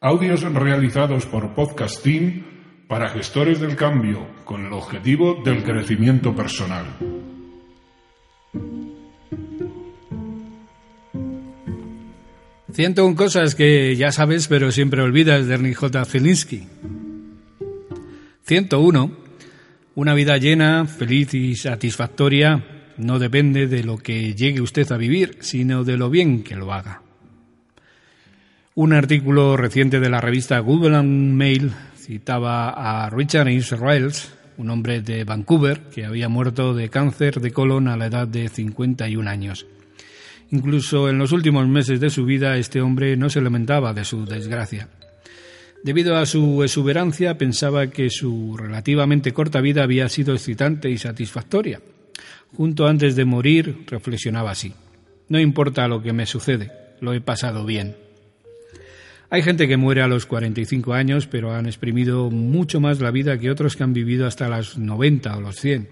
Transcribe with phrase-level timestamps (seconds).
[0.00, 2.44] Audios realizados por Podcasting
[2.86, 6.86] para gestores del cambio con el objetivo del crecimiento personal.
[12.72, 16.04] Ciento cosas que ya sabes pero siempre olvidas de Ernie J.
[16.04, 16.68] Zelinsky.
[18.42, 19.10] 101.
[19.96, 25.38] Una vida llena, feliz y satisfactoria no depende de lo que llegue usted a vivir,
[25.40, 27.02] sino de lo bien que lo haga.
[28.78, 35.24] Un artículo reciente de la revista Google Mail citaba a Richard Israels, un hombre de
[35.24, 39.66] Vancouver que había muerto de cáncer de colon a la edad de 51 años.
[40.52, 44.24] Incluso en los últimos meses de su vida este hombre no se lamentaba de su
[44.26, 44.88] desgracia.
[45.82, 51.80] Debido a su exuberancia pensaba que su relativamente corta vida había sido excitante y satisfactoria.
[52.56, 54.72] Junto antes de morir reflexionaba así.
[55.28, 58.07] No importa lo que me sucede, lo he pasado bien.
[59.30, 63.38] Hay gente que muere a los 45 años, pero han exprimido mucho más la vida
[63.38, 65.88] que otros que han vivido hasta los 90 o los 100.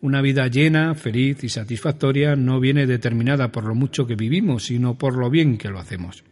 [0.00, 4.96] Una vida llena, feliz y satisfactoria no viene determinada por lo mucho que vivimos, sino
[4.96, 6.24] por lo bien que lo hacemos.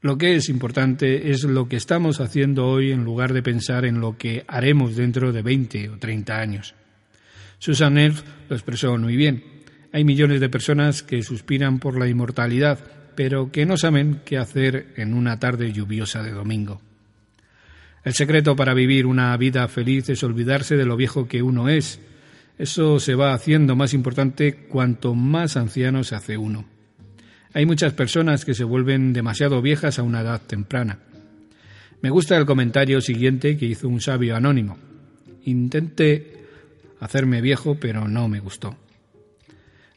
[0.00, 4.00] Lo que es importante es lo que estamos haciendo hoy en lugar de pensar en
[4.00, 6.74] lo que haremos dentro de 20 o 30 años.
[7.58, 9.44] Susan Elf lo expresó muy bien.
[9.92, 12.80] Hay millones de personas que suspiran por la inmortalidad,
[13.14, 16.80] pero que no saben qué hacer en una tarde lluviosa de domingo.
[18.04, 22.00] El secreto para vivir una vida feliz es olvidarse de lo viejo que uno es.
[22.58, 26.66] Eso se va haciendo más importante cuanto más anciano se hace uno.
[27.54, 30.98] Hay muchas personas que se vuelven demasiado viejas a una edad temprana.
[32.02, 34.76] Me gusta el comentario siguiente que hizo un sabio anónimo.
[35.44, 36.44] Intenté
[37.00, 38.76] hacerme viejo, pero no me gustó.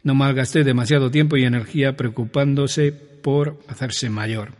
[0.03, 4.54] No malgasté demasiado tiempo y energía preocupándose por hacerse mayor.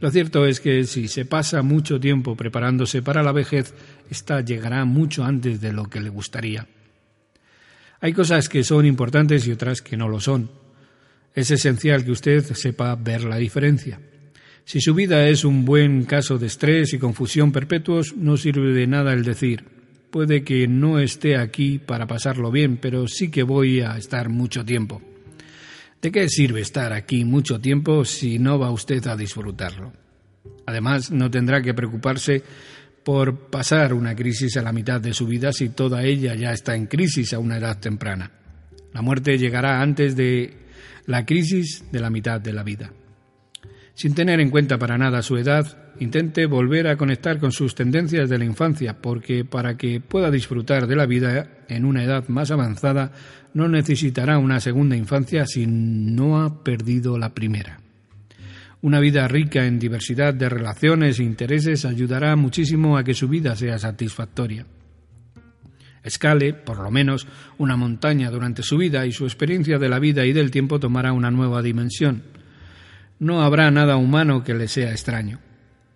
[0.00, 3.72] Lo cierto es que si se pasa mucho tiempo preparándose para la vejez,
[4.10, 6.66] ésta llegará mucho antes de lo que le gustaría.
[8.00, 10.50] Hay cosas que son importantes y otras que no lo son.
[11.36, 14.00] Es esencial que usted sepa ver la diferencia.
[14.64, 18.88] Si su vida es un buen caso de estrés y confusión perpetuos, no sirve de
[18.88, 19.64] nada el decir,
[20.12, 24.64] puede que no esté aquí para pasarlo bien, pero sí que voy a estar mucho
[24.64, 25.00] tiempo.
[26.00, 29.92] ¿De qué sirve estar aquí mucho tiempo si no va usted a disfrutarlo?
[30.66, 32.42] Además, no tendrá que preocuparse
[33.02, 36.76] por pasar una crisis a la mitad de su vida si toda ella ya está
[36.76, 38.30] en crisis a una edad temprana.
[38.92, 40.58] La muerte llegará antes de
[41.06, 42.92] la crisis de la mitad de la vida.
[43.94, 48.28] Sin tener en cuenta para nada su edad, intente volver a conectar con sus tendencias
[48.28, 52.50] de la infancia, porque para que pueda disfrutar de la vida en una edad más
[52.50, 53.12] avanzada,
[53.54, 57.80] no necesitará una segunda infancia si no ha perdido la primera.
[58.80, 63.54] Una vida rica en diversidad de relaciones e intereses ayudará muchísimo a que su vida
[63.54, 64.66] sea satisfactoria.
[66.02, 70.26] Escale, por lo menos, una montaña durante su vida y su experiencia de la vida
[70.26, 72.24] y del tiempo tomará una nueva dimensión.
[73.22, 75.38] No habrá nada humano que le sea extraño.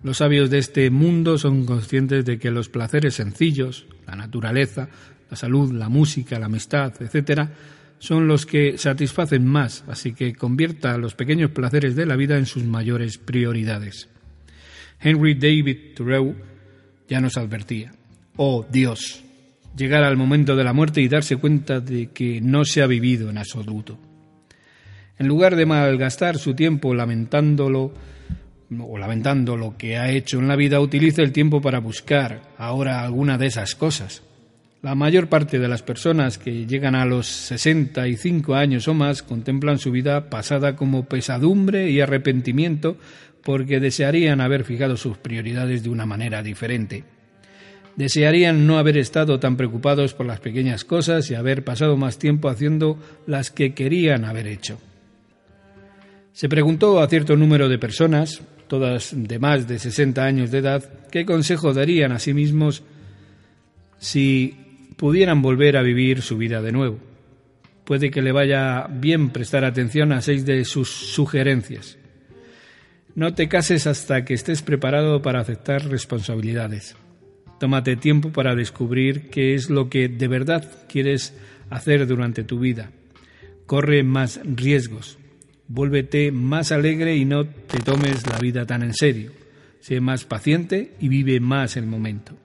[0.04, 4.88] Los sabios de este mundo son conscientes de que los placeres sencillos, la naturaleza,
[5.28, 7.48] la salud, la música, la amistad, etc.,
[7.98, 12.46] son los que satisfacen más, así que convierta los pequeños placeres de la vida en
[12.46, 14.08] sus mayores prioridades.
[15.00, 16.32] Henry David Thoreau
[17.08, 17.90] ya nos advertía,
[18.36, 19.24] oh Dios,
[19.76, 23.30] llegar al momento de la muerte y darse cuenta de que no se ha vivido
[23.30, 23.98] en absoluto.
[25.18, 27.92] En lugar de malgastar su tiempo lamentándolo,
[28.78, 33.02] o lamentando lo que ha hecho en la vida, utilice el tiempo para buscar ahora
[33.02, 34.22] alguna de esas cosas.
[34.82, 39.78] La mayor parte de las personas que llegan a los 65 años o más contemplan
[39.78, 42.96] su vida pasada como pesadumbre y arrepentimiento
[43.42, 47.04] porque desearían haber fijado sus prioridades de una manera diferente.
[47.96, 52.50] Desearían no haber estado tan preocupados por las pequeñas cosas y haber pasado más tiempo
[52.50, 54.78] haciendo las que querían haber hecho.
[56.36, 60.84] Se preguntó a cierto número de personas, todas de más de 60 años de edad,
[61.10, 62.82] qué consejo darían a sí mismos
[63.96, 64.54] si
[64.98, 66.98] pudieran volver a vivir su vida de nuevo.
[67.86, 71.96] Puede que le vaya bien prestar atención a seis de sus sugerencias.
[73.14, 76.96] No te cases hasta que estés preparado para aceptar responsabilidades.
[77.58, 81.34] Tómate tiempo para descubrir qué es lo que de verdad quieres
[81.70, 82.90] hacer durante tu vida.
[83.64, 85.16] Corre más riesgos
[85.68, 89.32] vuélvete más alegre y no te tomes la vida tan en serio.
[89.80, 92.36] Sé más paciente y vive más el momento.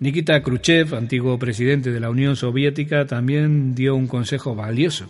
[0.00, 5.06] Nikita Khrushchev, antiguo presidente de la Unión Soviética, también dio un consejo valioso.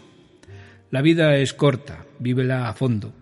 [0.91, 3.13] La vida es corta, vívela a fondo.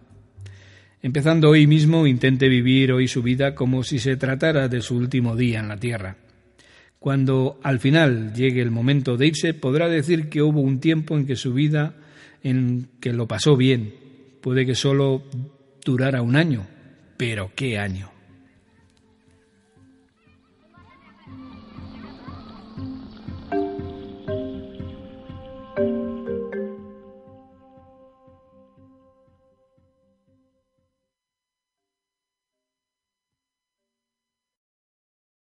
[1.01, 5.35] Empezando hoy mismo, intente vivir hoy su vida como si se tratara de su último
[5.37, 6.17] día en la Tierra.
[6.99, 11.27] Cuando al final llegue el momento de irse, podrá decir que hubo un tiempo en
[11.27, 11.97] que su vida
[12.43, 13.95] en que lo pasó bien.
[14.41, 15.23] Puede que solo
[15.85, 16.67] durara un año,
[17.17, 18.11] pero qué año.